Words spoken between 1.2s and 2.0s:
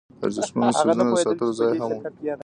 ساتلو ځای هم و.